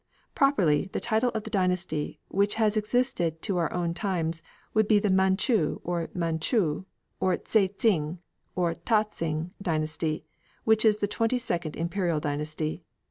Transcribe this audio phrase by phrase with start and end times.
[0.33, 4.41] Properly, the title of the dynasty, which has existed to our own times,
[4.73, 5.79] would be the Manchu,
[6.15, 6.85] Manchoo,
[7.19, 8.17] or Tae tsing
[8.55, 10.25] or Ta Tsing dynasty,
[10.63, 12.81] which is the twenty second Imperial dynasty.